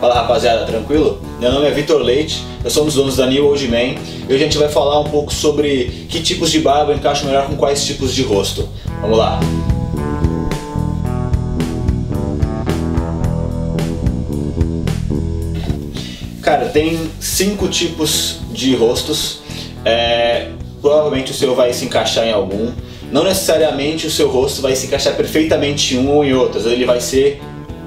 Fala 0.00 0.14
rapaziada, 0.14 0.64
tranquilo? 0.64 1.20
Meu 1.38 1.52
nome 1.52 1.66
é 1.66 1.70
Vitor 1.72 2.00
Leite, 2.00 2.42
eu 2.64 2.70
sou 2.70 2.84
um 2.84 2.86
dos 2.86 2.94
donos 2.94 3.16
da 3.16 3.26
New 3.26 3.46
Old 3.46 3.68
Man 3.68 3.76
e 3.76 4.24
hoje 4.28 4.36
a 4.36 4.38
gente 4.38 4.56
vai 4.56 4.70
falar 4.70 4.98
um 4.98 5.04
pouco 5.04 5.30
sobre 5.30 6.06
que 6.08 6.22
tipos 6.22 6.50
de 6.50 6.60
barba 6.60 6.94
encaixam 6.94 7.26
melhor 7.26 7.46
com 7.46 7.54
quais 7.54 7.84
tipos 7.84 8.14
de 8.14 8.22
rosto. 8.22 8.66
Vamos 9.02 9.18
lá! 9.18 9.38
Cara, 16.40 16.70
tem 16.70 16.98
cinco 17.20 17.68
tipos 17.68 18.38
de 18.50 18.74
rostos. 18.74 19.40
É, 19.84 20.48
provavelmente 20.80 21.30
o 21.30 21.34
seu 21.34 21.54
vai 21.54 21.74
se 21.74 21.84
encaixar 21.84 22.26
em 22.26 22.32
algum. 22.32 22.72
Não 23.12 23.22
necessariamente 23.22 24.06
o 24.06 24.10
seu 24.10 24.30
rosto 24.30 24.62
vai 24.62 24.74
se 24.74 24.86
encaixar 24.86 25.14
perfeitamente 25.14 25.94
em 25.94 25.98
um 25.98 26.10
ou 26.16 26.24
em 26.24 26.32
outro, 26.32 26.58
ele 26.70 26.86
vai 26.86 27.02
ser 27.02 27.42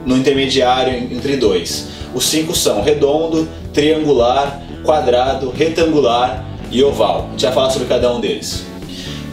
no 0.05 0.16
intermediário 0.16 0.93
entre 1.11 1.38
dois. 1.38 2.03
Os 2.14 2.25
cinco 2.25 2.55
são 2.55 2.82
redondo, 2.82 3.47
triangular, 3.74 4.61
quadrado, 4.83 5.50
retangular 5.50 6.46
e 6.71 6.83
oval. 6.83 7.28
A 7.28 7.32
gente 7.32 7.46
vai 7.46 7.54
falar 7.54 7.69
sobre 7.69 7.88
cada 7.88 8.14
um 8.14 8.19
deles. 8.19 8.65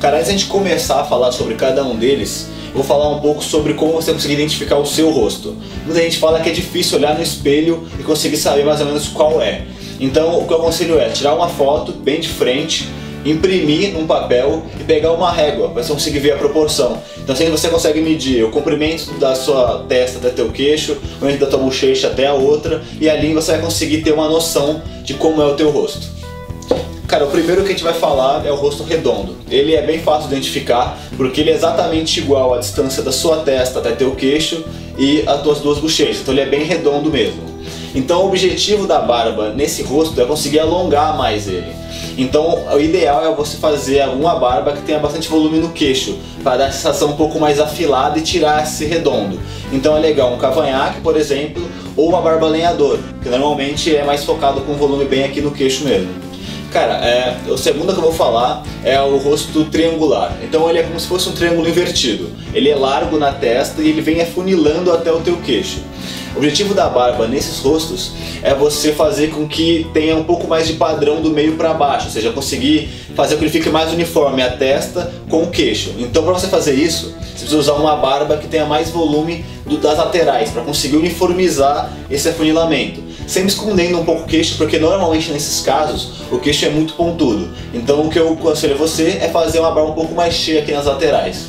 Cara, 0.01 0.17
antes 0.17 0.29
de 0.29 0.35
a 0.35 0.39
gente 0.39 0.51
começar 0.51 1.01
a 1.01 1.05
falar 1.05 1.31
sobre 1.33 1.55
cada 1.55 1.85
um 1.85 1.97
deles, 1.97 2.49
eu 2.69 2.77
vou 2.77 2.85
falar 2.85 3.09
um 3.11 3.21
pouco 3.21 3.43
sobre 3.43 3.75
como 3.75 3.93
você 3.93 4.13
conseguir 4.13 4.35
identificar 4.35 4.79
o 4.79 4.87
seu 4.87 5.11
rosto. 5.11 5.57
Muita 5.85 6.01
gente 6.01 6.19
fala 6.19 6.41
que 6.41 6.49
é 6.49 6.53
difícil 6.53 6.99
olhar 6.99 7.15
no 7.15 7.23
espelho 7.23 7.87
e 7.99 8.03
conseguir 8.03 8.37
saber 8.37 8.65
mais 8.65 8.81
ou 8.81 8.87
menos 8.87 9.09
qual 9.09 9.43
é. 9.43 9.67
Então, 9.99 10.41
o 10.41 10.47
que 10.47 10.53
eu 10.53 10.59
aconselho 10.59 10.99
é 10.99 11.11
tirar 11.11 11.35
uma 11.35 11.49
foto 11.49 11.93
bem 11.93 12.21
de 12.21 12.29
frente, 12.29 12.89
imprimir 13.25 13.93
num 13.93 14.07
papel 14.07 14.63
e 14.79 14.85
pegar 14.85 15.13
uma 15.13 15.31
régua 15.31 15.69
você 15.69 15.93
conseguir 15.93 16.21
ver 16.21 16.33
a 16.33 16.37
proporção. 16.37 16.99
Então 17.19 17.35
assim 17.35 17.51
você 17.51 17.69
consegue 17.69 18.01
medir 18.01 18.45
o 18.45 18.51
comprimento 18.51 19.13
da 19.15 19.35
sua 19.35 19.85
testa 19.89 20.19
até 20.19 20.31
teu 20.31 20.51
queixo, 20.51 20.93
o 20.93 20.97
comprimento 20.97 21.41
da 21.41 21.47
tua 21.47 21.59
bochecha 21.59 22.09
até 22.09 22.27
a 22.27 22.35
outra 22.35 22.83
e 23.01 23.09
ali 23.09 23.33
você 23.33 23.53
vai 23.53 23.61
conseguir 23.61 24.03
ter 24.03 24.13
uma 24.13 24.29
noção 24.29 24.83
de 25.03 25.15
como 25.15 25.41
é 25.43 25.47
o 25.47 25.55
teu 25.55 25.71
rosto. 25.71 26.21
Cara, 27.07 27.25
o 27.25 27.29
primeiro 27.29 27.63
que 27.63 27.69
a 27.69 27.73
gente 27.73 27.83
vai 27.83 27.93
falar 27.93 28.47
é 28.47 28.53
o 28.53 28.55
rosto 28.55 28.85
redondo. 28.85 29.35
Ele 29.51 29.75
é 29.75 29.83
bem 29.83 29.99
fácil 29.99 30.29
de 30.29 30.37
identificar 30.37 30.97
porque 31.17 31.41
ele 31.41 31.51
é 31.51 31.55
exatamente 31.55 32.21
igual 32.21 32.55
à 32.55 32.59
distância 32.59 33.03
da 33.03 33.11
sua 33.11 33.39
testa 33.39 33.81
até 33.81 33.91
teu 33.91 34.13
queixo 34.13 34.65
e 34.97 35.25
as 35.27 35.43
tuas 35.43 35.59
duas 35.59 35.79
bochechas. 35.79 36.21
Então 36.21 36.33
ele 36.33 36.43
é 36.43 36.47
bem 36.47 36.63
redondo 36.63 37.11
mesmo. 37.11 37.43
Então 37.95 38.23
o 38.23 38.29
objetivo 38.29 38.87
da 38.87 39.01
barba 39.01 39.51
nesse 39.51 39.83
rosto 39.83 40.21
é 40.21 40.25
conseguir 40.25 40.61
alongar 40.61 41.17
mais 41.17 41.49
ele. 41.49 41.73
Então 42.17 42.65
o 42.73 42.81
ideal 42.81 43.25
é 43.25 43.35
você 43.35 43.57
fazer 43.57 44.03
alguma 44.03 44.37
barba 44.37 44.73
que 44.73 44.83
tenha 44.83 44.99
bastante 44.99 45.29
volume 45.29 45.59
no 45.59 45.71
queixo, 45.71 46.17
para 46.43 46.59
dar 46.59 46.67
a 46.67 46.73
sensação 46.73 47.11
um 47.11 47.17
pouco 47.17 47.39
mais 47.41 47.59
afilada 47.59 48.19
e 48.19 48.23
tirar 48.23 48.63
esse 48.63 48.85
redondo. 48.85 49.41
Então 49.73 49.97
é 49.97 50.01
legal 50.01 50.33
um 50.33 50.39
cavanhaque, 50.39 51.01
por 51.01 51.17
exemplo, 51.17 51.63
ou 51.97 52.09
uma 52.09 52.21
barba 52.21 52.47
lenhador, 52.47 52.99
que 53.23 53.29
normalmente 53.29 53.95
é 53.95 54.05
mais 54.05 54.25
focado 54.25 54.61
com 54.63 54.75
volume 54.75 55.05
bem 55.05 55.25
aqui 55.25 55.41
no 55.41 55.51
queixo 55.51 55.85
mesmo. 55.85 56.30
Cara, 56.71 57.05
é, 57.05 57.37
o 57.49 57.59
segundo 57.59 57.93
que 57.93 57.99
eu 57.99 58.03
vou 58.03 58.13
falar 58.13 58.63
é 58.85 59.01
o 59.01 59.17
rosto 59.17 59.65
triangular. 59.65 60.37
Então 60.43 60.69
ele 60.71 60.79
é 60.79 60.83
como 60.85 61.01
se 61.01 61.07
fosse 61.09 61.29
um 61.29 61.33
triângulo 61.33 61.69
invertido. 61.69 62.31
Ele 62.55 62.69
é 62.69 62.77
largo 62.77 63.19
na 63.19 63.33
testa 63.33 63.83
e 63.83 63.89
ele 63.89 64.01
vem 64.01 64.21
afunilando 64.21 64.93
até 64.93 65.13
o 65.13 65.21
teu 65.21 65.37
queixo. 65.39 65.81
O 66.33 66.39
objetivo 66.39 66.73
da 66.73 66.89
barba 66.89 67.27
nesses 67.27 67.59
rostos 67.59 68.13
é 68.41 68.55
você 68.55 68.93
fazer 68.93 69.31
com 69.31 69.49
que 69.49 69.87
tenha 69.93 70.17
um 70.17 70.23
pouco 70.23 70.47
mais 70.47 70.69
de 70.69 70.75
padrão 70.75 71.21
do 71.21 71.31
meio 71.31 71.57
para 71.57 71.75
baixo, 71.75 72.07
ou 72.07 72.13
seja, 72.13 72.31
conseguir 72.31 72.89
fazer 73.17 73.35
com 73.35 73.41
que 73.41 73.45
ele 73.47 73.53
fique 73.53 73.69
mais 73.69 73.93
uniforme 73.93 74.41
a 74.41 74.51
testa 74.51 75.13
com 75.29 75.43
o 75.43 75.49
queixo. 75.49 75.93
Então, 75.99 76.23
para 76.23 76.33
você 76.33 76.47
fazer 76.47 76.75
isso, 76.75 77.13
você 77.21 77.41
precisa 77.41 77.59
usar 77.59 77.73
uma 77.73 77.97
barba 77.97 78.37
que 78.37 78.47
tenha 78.47 78.65
mais 78.65 78.91
volume 78.91 79.45
das 79.83 79.99
laterais 79.99 80.51
para 80.51 80.63
conseguir 80.63 80.97
uniformizar 80.97 81.93
esse 82.09 82.29
afunilamento. 82.29 83.10
Sempre 83.31 83.51
escondendo 83.51 83.97
um 83.97 84.05
pouco 84.05 84.23
o 84.23 84.27
queixo, 84.27 84.57
porque 84.57 84.77
normalmente 84.77 85.31
nesses 85.31 85.61
casos 85.61 86.15
o 86.33 86.41
queixo 86.41 86.65
é 86.65 86.69
muito 86.69 86.95
pontudo. 86.95 87.49
Então, 87.73 88.05
o 88.05 88.11
que 88.11 88.19
eu 88.19 88.33
aconselho 88.33 88.75
a 88.75 88.77
você 88.77 89.19
é 89.21 89.29
fazer 89.29 89.61
uma 89.61 89.71
barba 89.71 89.93
um 89.93 89.95
pouco 89.95 90.13
mais 90.13 90.35
cheia 90.35 90.61
aqui 90.61 90.73
nas 90.73 90.87
laterais. 90.87 91.49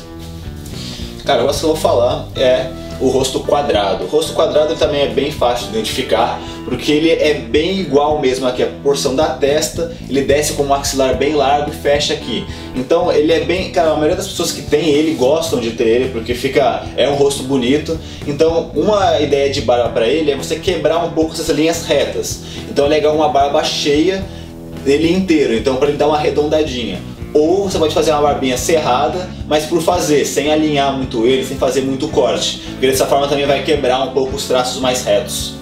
Cara, 1.24 1.42
o 1.42 1.48
que 1.48 1.52
eu 1.52 1.60
vou 1.60 1.74
falar 1.74 2.28
é 2.36 2.70
o 3.02 3.08
rosto 3.08 3.40
quadrado. 3.40 4.04
O 4.04 4.06
rosto 4.06 4.32
quadrado 4.32 4.76
também 4.76 5.02
é 5.02 5.08
bem 5.08 5.32
fácil 5.32 5.66
de 5.66 5.72
identificar, 5.72 6.40
porque 6.64 6.92
ele 6.92 7.10
é 7.10 7.34
bem 7.34 7.80
igual 7.80 8.20
mesmo 8.20 8.46
aqui, 8.46 8.62
a 8.62 8.68
porção 8.82 9.16
da 9.16 9.26
testa, 9.30 9.92
ele 10.08 10.22
desce 10.22 10.52
com 10.52 10.62
o 10.62 10.68
maxilar 10.68 11.16
bem 11.16 11.34
largo 11.34 11.70
e 11.70 11.74
fecha 11.74 12.14
aqui. 12.14 12.46
Então 12.76 13.12
ele 13.12 13.32
é 13.32 13.40
bem, 13.40 13.72
cara, 13.72 13.90
a 13.90 13.94
maioria 13.94 14.16
das 14.16 14.28
pessoas 14.28 14.52
que 14.52 14.62
tem 14.62 14.88
ele 14.88 15.14
gostam 15.14 15.58
de 15.58 15.72
ter 15.72 15.88
ele, 15.88 16.08
porque 16.10 16.32
fica, 16.32 16.84
é 16.96 17.08
um 17.10 17.14
rosto 17.14 17.42
bonito. 17.42 17.98
Então 18.26 18.70
uma 18.74 19.20
ideia 19.20 19.50
de 19.50 19.60
barba 19.62 19.88
para 19.88 20.06
ele 20.06 20.30
é 20.30 20.36
você 20.36 20.56
quebrar 20.56 21.04
um 21.04 21.10
pouco 21.10 21.32
essas 21.32 21.48
linhas 21.48 21.84
retas. 21.84 22.42
Então 22.70 22.86
é 22.86 22.88
legal 22.88 23.16
uma 23.16 23.28
barba 23.28 23.64
cheia 23.64 24.24
dele 24.84 25.12
inteiro, 25.12 25.54
então 25.54 25.76
para 25.76 25.88
ele 25.88 25.98
dar 25.98 26.06
uma 26.06 26.16
arredondadinha. 26.16 27.00
Ou 27.34 27.68
você 27.68 27.78
pode 27.78 27.94
fazer 27.94 28.12
uma 28.12 28.22
barbinha 28.22 28.58
cerrada, 28.58 29.28
mas 29.48 29.64
por 29.64 29.80
fazer, 29.80 30.24
sem 30.24 30.52
alinhar 30.52 30.92
muito 30.92 31.26
ele, 31.26 31.44
sem 31.44 31.56
fazer 31.56 31.80
muito 31.80 32.08
corte. 32.08 32.58
Porque 32.72 32.86
dessa 32.86 33.06
forma 33.06 33.26
também 33.26 33.46
vai 33.46 33.62
quebrar 33.62 34.02
um 34.02 34.12
pouco 34.12 34.36
os 34.36 34.46
traços 34.46 34.80
mais 34.80 35.04
retos. 35.04 35.61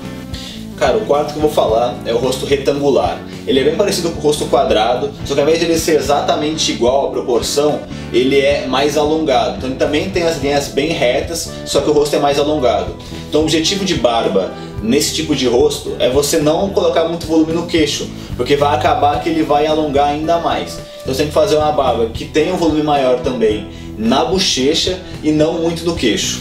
Cara, 0.80 0.96
o 0.96 1.04
quarto 1.04 1.34
que 1.34 1.36
eu 1.38 1.42
vou 1.42 1.50
falar 1.50 1.94
é 2.06 2.14
o 2.14 2.16
rosto 2.16 2.46
retangular. 2.46 3.20
Ele 3.46 3.60
é 3.60 3.64
bem 3.64 3.76
parecido 3.76 4.08
com 4.12 4.18
o 4.18 4.22
rosto 4.22 4.46
quadrado, 4.46 5.10
só 5.26 5.34
que 5.34 5.40
ao 5.40 5.46
invés 5.46 5.58
de 5.60 5.66
ele 5.66 5.78
ser 5.78 5.96
exatamente 5.96 6.72
igual 6.72 7.08
à 7.08 7.10
proporção, 7.10 7.80
ele 8.10 8.40
é 8.40 8.66
mais 8.66 8.96
alongado. 8.96 9.58
Então 9.58 9.68
ele 9.68 9.78
também 9.78 10.08
tem 10.08 10.22
as 10.22 10.40
linhas 10.40 10.68
bem 10.68 10.88
retas, 10.88 11.52
só 11.66 11.82
que 11.82 11.90
o 11.90 11.92
rosto 11.92 12.16
é 12.16 12.18
mais 12.18 12.38
alongado. 12.38 12.96
Então 13.28 13.42
o 13.42 13.44
objetivo 13.44 13.84
de 13.84 13.94
barba 13.96 14.54
nesse 14.82 15.14
tipo 15.14 15.36
de 15.36 15.46
rosto 15.46 15.94
é 15.98 16.08
você 16.08 16.38
não 16.38 16.70
colocar 16.70 17.04
muito 17.04 17.26
volume 17.26 17.52
no 17.52 17.66
queixo, 17.66 18.08
porque 18.34 18.56
vai 18.56 18.74
acabar 18.74 19.22
que 19.22 19.28
ele 19.28 19.42
vai 19.42 19.66
alongar 19.66 20.08
ainda 20.08 20.38
mais. 20.38 20.78
Então 21.02 21.12
você 21.12 21.24
tem 21.24 21.26
que 21.26 21.34
fazer 21.34 21.56
uma 21.56 21.72
barba 21.72 22.06
que 22.06 22.24
tenha 22.24 22.54
um 22.54 22.56
volume 22.56 22.82
maior 22.82 23.20
também 23.20 23.68
na 23.98 24.24
bochecha 24.24 24.98
e 25.22 25.30
não 25.30 25.60
muito 25.60 25.84
no 25.84 25.94
queixo. 25.94 26.40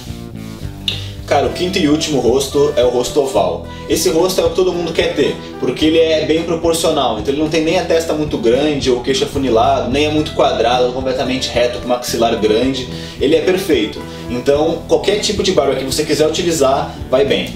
Cara, 1.29 1.45
o 1.45 1.53
quinto 1.53 1.77
e 1.77 1.87
último 1.87 2.19
rosto 2.19 2.73
é 2.75 2.83
o 2.83 2.89
rosto 2.89 3.21
oval. 3.21 3.67
Esse 3.87 4.09
rosto 4.09 4.41
é 4.41 4.45
o 4.45 4.49
que 4.49 4.55
todo 4.55 4.73
mundo 4.73 4.91
quer 4.91 5.13
ter, 5.13 5.35
porque 5.59 5.85
ele 5.85 5.99
é 5.99 6.25
bem 6.25 6.41
proporcional. 6.41 7.19
Então 7.19 7.31
ele 7.31 7.39
não 7.39 7.47
tem 7.47 7.63
nem 7.63 7.77
a 7.77 7.85
testa 7.85 8.13
muito 8.13 8.35
grande 8.39 8.89
ou 8.89 9.01
queixo 9.01 9.25
afunilado, 9.25 9.91
nem 9.91 10.07
é 10.07 10.09
muito 10.09 10.33
quadrado, 10.33 10.91
completamente 10.91 11.47
reto 11.49 11.77
com 11.77 11.87
maxilar 11.87 12.35
grande. 12.39 12.89
Ele 13.21 13.35
é 13.35 13.41
perfeito. 13.41 14.01
Então 14.27 14.79
qualquer 14.87 15.19
tipo 15.19 15.43
de 15.43 15.51
barba 15.51 15.75
que 15.75 15.85
você 15.85 16.03
quiser 16.03 16.27
utilizar 16.27 16.95
vai 17.11 17.23
bem. 17.25 17.53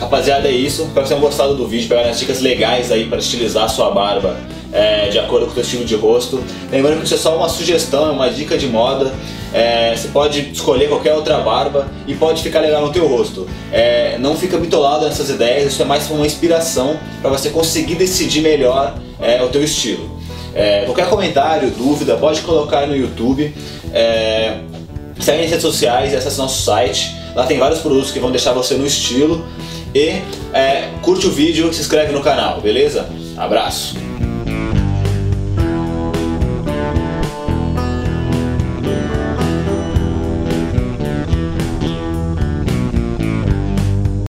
Rapaziada, 0.00 0.48
é 0.48 0.50
isso. 0.50 0.82
Espero 0.82 0.94
que 0.94 0.94
vocês 0.94 1.08
tenham 1.10 1.20
gostado 1.20 1.54
do 1.54 1.68
vídeo, 1.68 1.88
pegar 1.88 2.10
as 2.10 2.18
dicas 2.18 2.40
legais 2.40 2.90
aí 2.90 3.06
para 3.06 3.18
estilizar 3.18 3.66
a 3.66 3.68
sua 3.68 3.92
barba 3.92 4.36
é, 4.72 5.08
de 5.08 5.18
acordo 5.18 5.46
com 5.46 5.52
o 5.52 5.54
seu 5.54 5.62
estilo 5.62 5.84
de 5.84 5.94
rosto. 5.94 6.42
Lembrando 6.70 6.98
que 6.98 7.04
isso 7.04 7.14
é 7.14 7.18
só 7.18 7.36
uma 7.36 7.48
sugestão, 7.48 8.08
é 8.08 8.10
uma 8.10 8.28
dica 8.30 8.56
de 8.58 8.66
moda. 8.66 9.12
É, 9.52 9.94
você 9.96 10.08
pode 10.08 10.50
escolher 10.52 10.88
qualquer 10.88 11.14
outra 11.14 11.38
barba 11.38 11.88
e 12.06 12.14
pode 12.14 12.42
ficar 12.42 12.60
legal 12.60 12.82
no 12.82 12.92
teu 12.92 13.06
rosto. 13.06 13.48
É, 13.72 14.16
não 14.18 14.36
fica 14.36 14.58
bitolado 14.58 15.06
nessas 15.06 15.30
ideias, 15.30 15.72
isso 15.72 15.82
é 15.82 15.84
mais 15.84 16.10
uma 16.10 16.26
inspiração 16.26 16.98
para 17.22 17.30
você 17.30 17.50
conseguir 17.50 17.94
decidir 17.94 18.40
melhor 18.40 18.94
é, 19.20 19.42
o 19.42 19.48
teu 19.48 19.62
estilo. 19.62 20.16
É, 20.54 20.84
qualquer 20.84 21.08
comentário, 21.08 21.70
dúvida, 21.70 22.16
pode 22.16 22.40
colocar 22.42 22.86
no 22.86 22.96
YouTube. 22.96 23.54
É, 23.92 24.58
segue 25.20 25.42
nas 25.42 25.50
redes 25.50 25.62
sociais, 25.62 26.14
acesse 26.14 26.38
nosso 26.38 26.62
site. 26.62 27.14
Lá 27.34 27.46
tem 27.46 27.58
vários 27.58 27.80
produtos 27.80 28.10
que 28.10 28.18
vão 28.18 28.30
deixar 28.30 28.52
você 28.52 28.74
no 28.74 28.86
estilo. 28.86 29.44
E 29.94 30.20
curte 31.00 31.26
o 31.26 31.30
vídeo 31.30 31.70
e 31.70 31.74
se 31.74 31.80
inscreve 31.80 32.12
no 32.12 32.20
canal, 32.20 32.60
beleza? 32.60 33.08
Abraço! 33.34 34.05